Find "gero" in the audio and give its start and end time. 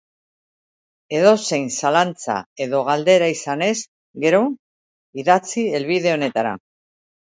4.27-4.43